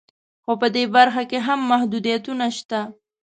[0.43, 2.79] خو په دې برخه کې هم محدودیتونه شته